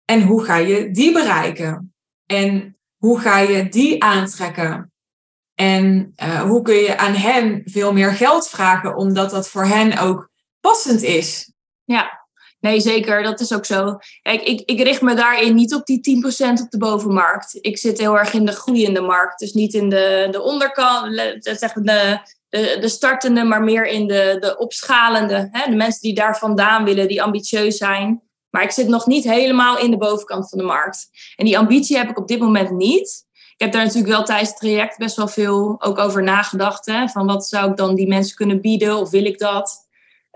[0.05, 1.94] En hoe ga je die bereiken?
[2.27, 4.92] En hoe ga je die aantrekken?
[5.55, 9.99] En uh, hoe kun je aan hen veel meer geld vragen, omdat dat voor hen
[9.99, 11.53] ook passend is?
[11.85, 12.26] Ja,
[12.61, 13.23] Nee, zeker.
[13.23, 13.99] Dat is ook zo.
[14.23, 17.59] Kijk, ik, ik richt me daarin niet op die 10% op de bovenmarkt.
[17.61, 19.38] Ik zit heel erg in de groeiende markt.
[19.38, 24.37] Dus niet in de, de onderkant, zeg de, de, de startende, maar meer in de,
[24.40, 25.49] de opschalende.
[25.51, 25.71] Hè?
[25.71, 28.23] De mensen die daar vandaan willen, die ambitieus zijn.
[28.51, 31.09] Maar ik zit nog niet helemaal in de bovenkant van de markt.
[31.37, 33.25] En die ambitie heb ik op dit moment niet.
[33.33, 36.87] Ik heb daar natuurlijk wel tijdens het traject best wel veel ook over nagedacht.
[36.87, 37.09] Hè?
[37.09, 39.86] Van wat zou ik dan die mensen kunnen bieden of wil ik dat?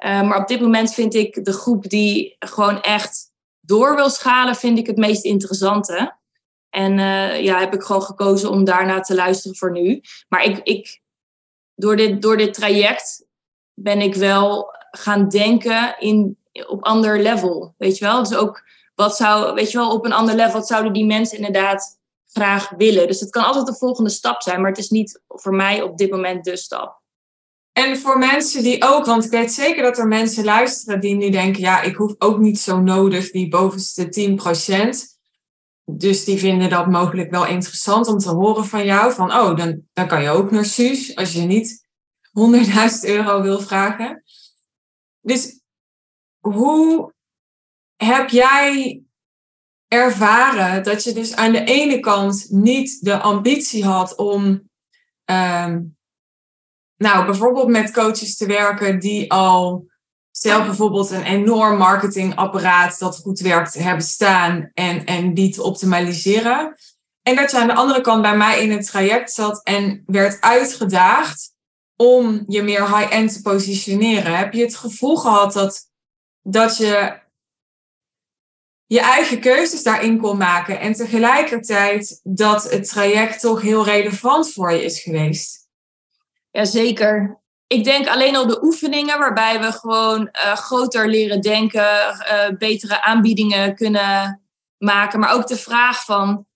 [0.05, 4.55] Uh, maar op dit moment vind ik de groep die gewoon echt door wil schalen,
[4.55, 6.19] vind ik het meest interessante.
[6.71, 10.01] En uh, ja, heb ik gewoon gekozen om daarna te luisteren voor nu.
[10.29, 11.01] Maar ik, ik,
[11.75, 13.27] door, dit, door dit traject
[13.75, 17.75] ben ik wel gaan denken in, op ander level.
[17.79, 18.23] Weet je wel?
[18.23, 18.63] Dus ook
[18.95, 21.99] wat zou, weet je wel, op een ander level, wat zouden die mensen inderdaad
[22.33, 23.07] graag willen?
[23.07, 25.99] Dus het kan altijd de volgende stap zijn, maar het is niet voor mij op
[25.99, 27.00] dit moment de stap.
[27.81, 31.31] En voor mensen die ook, want ik weet zeker dat er mensen luisteren die nu
[31.31, 34.39] denken, ja, ik hoef ook niet zo nodig die bovenste
[35.07, 35.19] 10%.
[35.85, 39.13] Dus die vinden dat mogelijk wel interessant om te horen van jou.
[39.13, 41.87] Van, oh, dan, dan kan je ook naar Suus als je niet
[42.29, 44.23] 100.000 euro wil vragen.
[45.21, 45.61] Dus
[46.39, 47.15] hoe
[47.97, 49.03] heb jij
[49.89, 54.71] ervaren dat je dus aan de ene kant niet de ambitie had om
[55.25, 55.99] um,
[57.03, 59.87] nou, bijvoorbeeld met coaches te werken die al
[60.31, 66.75] zelf bijvoorbeeld een enorm marketingapparaat dat goed werkt hebben staan en, en die te optimaliseren.
[67.23, 70.41] En dat je aan de andere kant bij mij in het traject zat en werd
[70.41, 71.53] uitgedaagd
[71.97, 74.37] om je meer high-end te positioneren.
[74.37, 75.91] Heb je het gevoel gehad dat,
[76.43, 77.19] dat je
[78.87, 84.73] je eigen keuzes daarin kon maken en tegelijkertijd dat het traject toch heel relevant voor
[84.73, 85.60] je is geweest?
[86.51, 87.41] Jazeker.
[87.67, 93.03] Ik denk alleen al de oefeningen waarbij we gewoon uh, groter leren denken, uh, betere
[93.03, 94.43] aanbiedingen kunnen
[94.79, 95.21] maken.
[95.21, 96.47] Maar ook de vraag van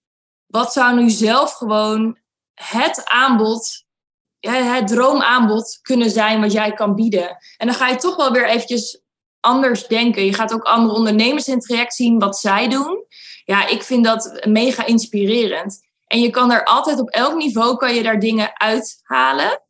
[0.46, 2.18] wat zou nu zelf gewoon
[2.54, 3.84] het aanbod,
[4.38, 7.36] ja, het droomaanbod kunnen zijn wat jij kan bieden.
[7.56, 9.02] En dan ga je toch wel weer eventjes
[9.40, 10.24] anders denken.
[10.24, 13.04] Je gaat ook andere ondernemers in het traject zien wat zij doen.
[13.44, 15.80] Ja, ik vind dat mega inspirerend.
[16.06, 19.62] En je kan er altijd op elk niveau kan je daar dingen uithalen.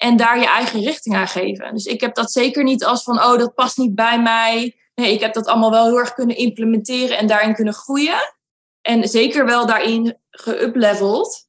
[0.00, 1.74] En daar je eigen richting aan geven.
[1.74, 4.76] Dus ik heb dat zeker niet als van, oh, dat past niet bij mij.
[4.94, 8.34] Nee, ik heb dat allemaal wel heel erg kunnen implementeren en daarin kunnen groeien.
[8.82, 11.46] En zeker wel daarin geupleveld.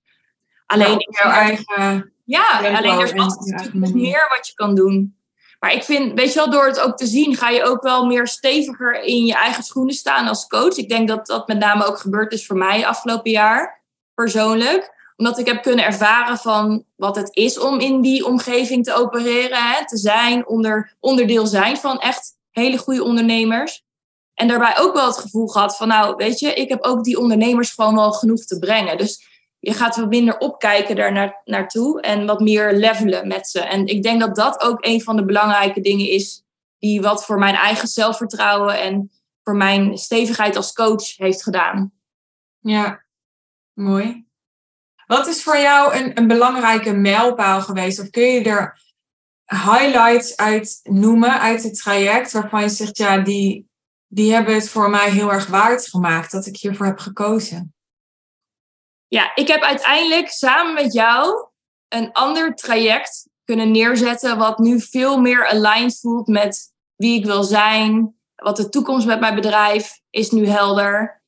[0.65, 2.13] Alleen in jouw eigen.
[2.25, 5.17] Ja, alleen er is altijd meer wat je kan doen.
[5.59, 8.05] Maar ik vind, weet je wel, door het ook te zien, ga je ook wel
[8.05, 10.77] meer steviger in je eigen schoenen staan als coach.
[10.77, 13.83] Ik denk dat dat met name ook gebeurd is voor mij afgelopen jaar,
[14.13, 18.93] persoonlijk omdat ik heb kunnen ervaren van wat het is om in die omgeving te
[18.93, 19.57] opereren.
[19.57, 23.83] Hè, te zijn, onder, onderdeel zijn van echt hele goede ondernemers.
[24.33, 27.19] En daarbij ook wel het gevoel gehad van, nou, weet je, ik heb ook die
[27.19, 28.97] ondernemers gewoon wel genoeg te brengen.
[28.97, 29.25] Dus
[29.59, 33.59] je gaat wat minder opkijken daar naartoe en wat meer levelen met ze.
[33.59, 36.43] En ik denk dat dat ook een van de belangrijke dingen is
[36.79, 39.11] die wat voor mijn eigen zelfvertrouwen en
[39.43, 41.91] voor mijn stevigheid als coach heeft gedaan.
[42.59, 43.03] Ja,
[43.73, 44.29] mooi.
[45.11, 47.99] Wat is voor jou een, een belangrijke mijlpaal geweest?
[47.99, 48.81] Of kun je er
[49.45, 53.69] highlights uit noemen uit het traject waarvan je zegt, ja, die,
[54.07, 57.75] die hebben het voor mij heel erg waard gemaakt dat ik hiervoor heb gekozen?
[59.07, 61.47] Ja, ik heb uiteindelijk samen met jou
[61.87, 67.43] een ander traject kunnen neerzetten wat nu veel meer aligned voelt met wie ik wil
[67.43, 71.20] zijn, wat de toekomst met mijn bedrijf is nu helder.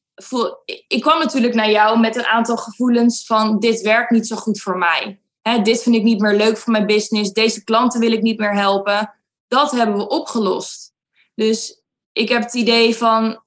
[0.87, 4.61] Ik kwam natuurlijk naar jou met een aantal gevoelens van dit werkt niet zo goed
[4.61, 5.19] voor mij.
[5.63, 7.31] dit vind ik niet meer leuk voor mijn business.
[7.31, 9.13] Deze klanten wil ik niet meer helpen.
[9.47, 10.93] Dat hebben we opgelost.
[11.35, 11.81] Dus
[12.11, 13.43] ik heb het idee van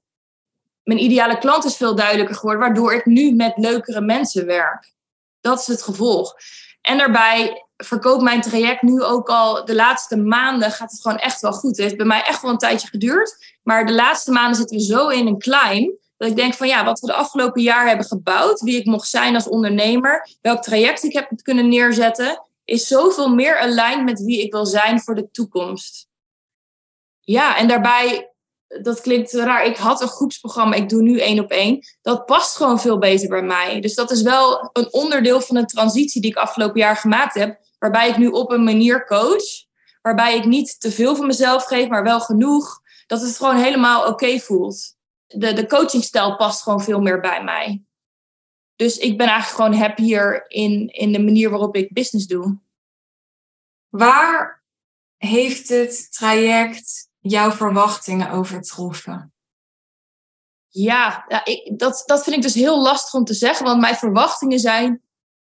[0.83, 4.93] mijn ideale klant is veel duidelijker geworden, waardoor ik nu met leukere mensen werk.
[5.41, 6.35] Dat is het gevolg.
[6.81, 11.41] En daarbij verkoopt mijn traject nu ook al de laatste maanden gaat het gewoon echt
[11.41, 11.71] wel goed.
[11.71, 13.57] Het heeft bij mij echt wel een tijdje geduurd.
[13.63, 15.93] Maar de laatste maanden zitten we zo in een klein.
[16.17, 18.61] Dat ik denk van ja, wat we de afgelopen jaar hebben gebouwd.
[18.61, 20.29] Wie ik mocht zijn als ondernemer.
[20.41, 22.43] Welk traject ik heb kunnen neerzetten.
[22.65, 26.09] Is zoveel meer aligned met wie ik wil zijn voor de toekomst.
[27.21, 28.31] Ja, en daarbij
[28.69, 29.65] dat klinkt raar.
[29.65, 31.81] Ik had een groepsprogramma, ik doe nu één op één.
[32.03, 33.81] Dat past gewoon veel beter bij mij.
[33.81, 37.59] Dus dat is wel een onderdeel van de transitie die ik afgelopen jaar gemaakt heb.
[37.79, 39.65] Waarbij ik nu op een manier coach.
[40.03, 42.81] Waarbij ik niet te veel van mezelf geef, maar wel genoeg.
[43.07, 44.96] Dat het gewoon helemaal oké voelt.
[45.27, 47.85] De, de coachingstijl past gewoon veel meer bij mij.
[48.77, 52.59] Dus ik ben eigenlijk gewoon happier in, in de manier waarop ik business doe.
[53.89, 54.65] Waar
[55.17, 59.33] heeft het traject jouw verwachtingen overtroffen?
[60.69, 63.97] Ja, ja ik, dat, dat vind ik dus heel lastig om te zeggen, want mijn
[63.97, 65.03] verwachtingen zijn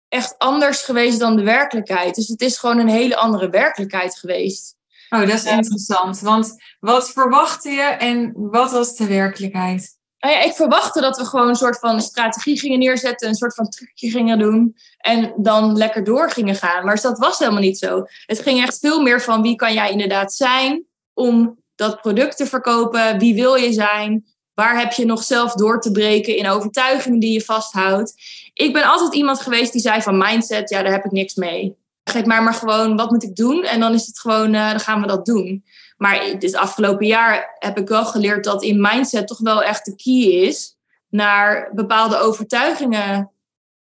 [0.08, 2.14] echt anders geweest dan de werkelijkheid.
[2.14, 4.76] Dus het is gewoon een hele andere werkelijkheid geweest.
[5.10, 6.20] Oh, dat is interessant.
[6.20, 9.98] Want wat verwachtte je en wat was de werkelijkheid?
[10.18, 13.54] Nou ja, ik verwachtte dat we gewoon een soort van strategie gingen neerzetten, een soort
[13.54, 16.84] van trucje gingen doen en dan lekker door gingen gaan.
[16.84, 18.04] Maar dat was helemaal niet zo.
[18.26, 22.46] Het ging echt veel meer van wie kan jij inderdaad zijn om dat product te
[22.46, 23.18] verkopen.
[23.18, 24.24] Wie wil je zijn?
[24.54, 28.14] Waar heb je nog zelf door te breken in overtuigingen die je vasthoudt?
[28.52, 31.76] Ik ben altijd iemand geweest die zei van mindset, ja, daar heb ik niks mee.
[32.04, 33.64] Geef mij maar gewoon, wat moet ik doen?
[33.64, 35.64] En dan is het gewoon, uh, dan gaan we dat doen.
[35.96, 39.94] Maar dit afgelopen jaar heb ik wel geleerd dat in mindset toch wel echt de
[39.94, 40.76] key is
[41.08, 43.30] naar bepaalde overtuigingen,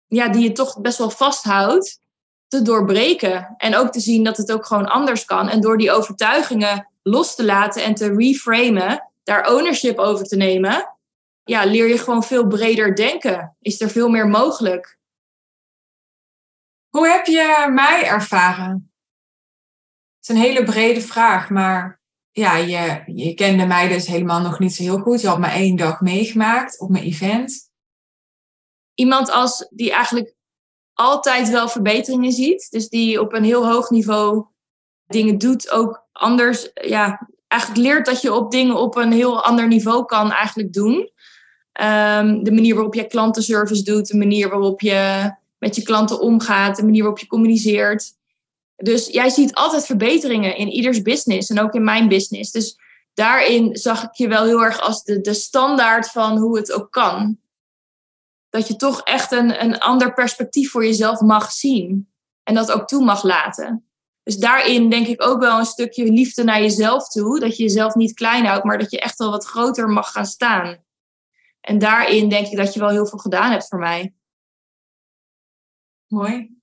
[0.06, 2.00] ja, die je toch best wel vasthoudt,
[2.48, 3.54] te doorbreken.
[3.56, 5.48] En ook te zien dat het ook gewoon anders kan.
[5.48, 10.96] En door die overtuigingen los te laten en te reframen, daar ownership over te nemen,
[11.44, 13.56] ja, leer je gewoon veel breder denken.
[13.60, 14.98] Is er veel meer mogelijk.
[16.92, 18.92] Hoe heb je mij ervaren?
[20.16, 22.00] Het is een hele brede vraag, maar
[22.30, 25.20] ja, je, je kende mij dus helemaal nog niet zo heel goed.
[25.20, 27.70] Je had me één dag meegemaakt op mijn event.
[28.94, 30.34] Iemand als die eigenlijk
[30.92, 32.70] altijd wel verbeteringen ziet.
[32.70, 34.46] Dus die op een heel hoog niveau
[35.06, 39.68] dingen doet, ook anders, ja, eigenlijk leert dat je op dingen op een heel ander
[39.68, 41.10] niveau kan eigenlijk doen.
[41.72, 45.30] Ehm, de manier waarop je klantenservice doet, de manier waarop je
[45.62, 48.12] met je klanten omgaat, de manier waarop je communiceert.
[48.76, 52.50] Dus jij ziet altijd verbeteringen in ieders business en ook in mijn business.
[52.50, 52.78] Dus
[53.14, 56.90] daarin zag ik je wel heel erg als de, de standaard van hoe het ook
[56.90, 57.38] kan.
[58.48, 62.88] Dat je toch echt een, een ander perspectief voor jezelf mag zien en dat ook
[62.88, 63.86] toe mag laten.
[64.22, 67.40] Dus daarin denk ik ook wel een stukje liefde naar jezelf toe.
[67.40, 70.26] Dat je jezelf niet klein houdt, maar dat je echt wel wat groter mag gaan
[70.26, 70.84] staan.
[71.60, 74.14] En daarin denk ik dat je wel heel veel gedaan hebt voor mij.
[76.12, 76.60] Mooi.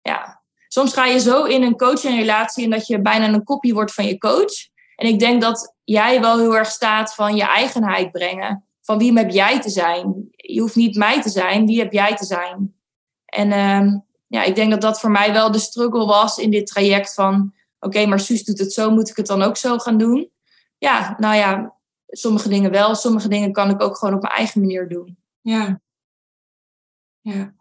[0.00, 0.42] Ja.
[0.68, 4.06] Soms ga je zo in een coaching-relatie en dat je bijna een kopie wordt van
[4.06, 4.52] je coach.
[4.96, 8.64] En ik denk dat jij wel heel erg staat van je eigenheid brengen.
[8.80, 10.28] Van wie heb jij te zijn?
[10.30, 12.74] Je hoeft niet mij te zijn, wie heb jij te zijn?
[13.24, 13.94] En uh,
[14.26, 17.54] ja, ik denk dat dat voor mij wel de struggle was in dit traject van...
[17.78, 20.30] Oké, maar Suus doet het zo, moet ik het dan ook zo gaan doen?
[20.78, 21.76] Ja, nou ja,
[22.06, 22.94] sommige dingen wel.
[22.94, 25.18] Sommige dingen kan ik ook gewoon op mijn eigen manier doen.
[25.40, 25.80] Ja.
[27.20, 27.54] Ja.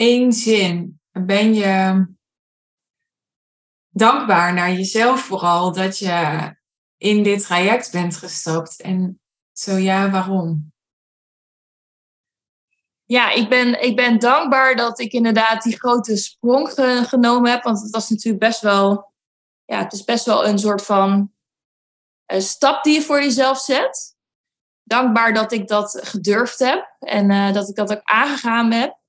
[0.00, 1.00] Eén zin.
[1.10, 2.06] Ben je
[3.88, 6.54] dankbaar naar jezelf vooral dat je
[6.96, 8.80] in dit traject bent gestapt?
[8.80, 9.20] En
[9.52, 10.72] zo ja, waarom?
[13.10, 16.72] ja, ik ben, ik ben dankbaar dat ik inderdaad die grote sprong
[17.08, 17.62] genomen heb.
[17.62, 19.12] Want het was natuurlijk best wel,
[19.64, 21.32] ja, het is best wel een soort van
[22.32, 24.16] uh, stap die je voor jezelf zet.
[24.82, 28.99] Dankbaar dat ik dat gedurfd heb en uh, dat ik dat ook aangegaan heb.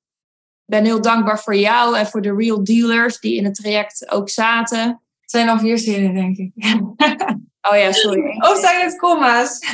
[0.66, 4.12] Ik ben heel dankbaar voor jou en voor de real dealers die in het traject
[4.12, 4.88] ook zaten.
[5.22, 6.52] Het zijn al vier zinnen, denk ik.
[7.72, 8.38] oh ja, sorry.
[8.38, 9.60] Of zijn het comma's?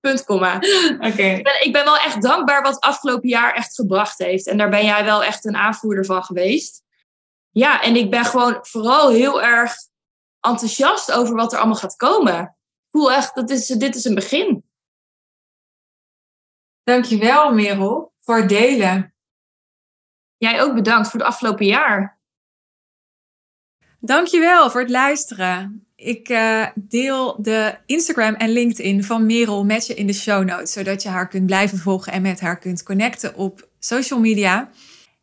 [0.00, 0.54] Punt, komma.
[0.98, 1.22] Oké.
[1.22, 4.46] Ik, ben, ik ben wel echt dankbaar wat het afgelopen jaar echt gebracht heeft.
[4.46, 6.82] En daar ben jij wel echt een aanvoerder van geweest.
[7.50, 9.74] ja, en ik ben gewoon vooral heel erg
[10.40, 12.40] enthousiast over wat er allemaal gaat komen.
[12.42, 14.64] Ik voel echt, dat is, dit is een begin.
[16.82, 19.14] Dankjewel, Merel, voor delen.
[20.36, 22.18] Jij ook bedankt voor het afgelopen jaar.
[24.00, 25.86] Dankjewel voor het luisteren.
[25.96, 30.72] Ik uh, deel de Instagram en LinkedIn van Merel met je in de show notes,
[30.72, 34.70] zodat je haar kunt blijven volgen en met haar kunt connecten op social media.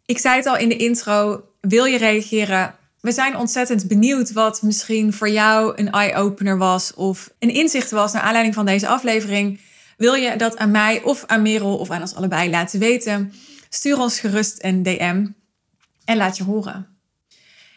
[0.05, 2.75] Ik zei het al in de intro, wil je reageren?
[3.01, 8.13] We zijn ontzettend benieuwd wat misschien voor jou een eye-opener was of een inzicht was
[8.13, 9.59] naar aanleiding van deze aflevering.
[9.97, 13.33] Wil je dat aan mij of aan Merel of aan ons allebei laten weten?
[13.69, 15.25] Stuur ons gerust een DM
[16.05, 16.87] en laat je horen.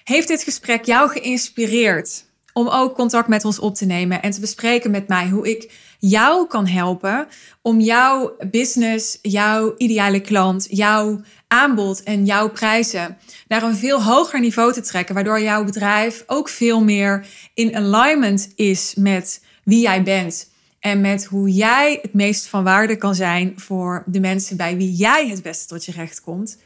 [0.04, 4.40] Heeft dit gesprek jou geïnspireerd om ook contact met ons op te nemen en te
[4.40, 7.28] bespreken met mij hoe ik jou kan helpen
[7.62, 14.40] om jouw business, jouw ideale klant, jouw aanbod en jouw prijzen naar een veel hoger
[14.40, 20.02] niveau te trekken, waardoor jouw bedrijf ook veel meer in alignment is met wie jij
[20.02, 20.48] bent
[20.80, 24.92] en met hoe jij het meest van waarde kan zijn voor de mensen bij wie
[24.92, 26.58] jij het beste tot je recht komt.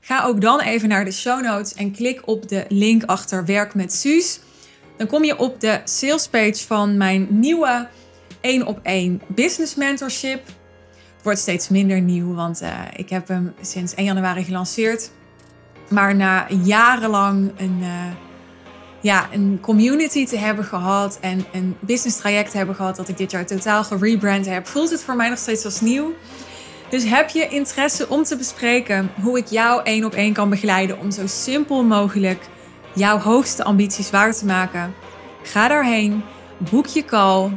[0.00, 3.74] Ga ook dan even naar de show notes en klik op de link achter Werk
[3.74, 4.40] met Suus.
[4.96, 7.88] Dan kom je op de salespage van mijn nieuwe
[8.40, 10.42] 1 op 1 business mentorship.
[11.22, 15.10] Wordt steeds minder nieuw, want uh, ik heb hem sinds 1 januari gelanceerd.
[15.88, 18.04] Maar na jarenlang een, uh,
[19.00, 23.16] ja, een community te hebben gehad en een business traject te hebben gehad dat ik
[23.16, 26.12] dit jaar totaal gerebrand heb, voelt het voor mij nog steeds als nieuw.
[26.90, 30.98] Dus heb je interesse om te bespreken hoe ik jou één op één kan begeleiden
[30.98, 32.48] om zo simpel mogelijk
[32.94, 34.94] jouw hoogste ambities waar te maken?
[35.42, 36.22] Ga daarheen,
[36.58, 37.50] boek je call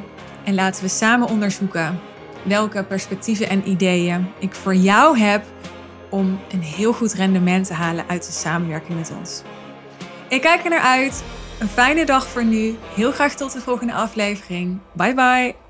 [0.44, 2.00] en laten we samen onderzoeken
[2.44, 5.44] welke perspectieven en ideeën ik voor jou heb
[6.10, 9.41] om een heel goed rendement te halen uit de samenwerking met ons.
[10.34, 11.24] Ik kijk er naar uit.
[11.60, 12.76] Een fijne dag voor nu.
[12.96, 14.80] Heel graag tot de volgende aflevering.
[14.94, 15.62] Bye bye.